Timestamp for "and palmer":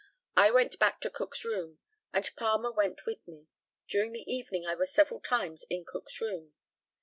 2.11-2.71